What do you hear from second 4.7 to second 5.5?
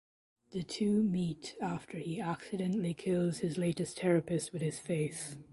face.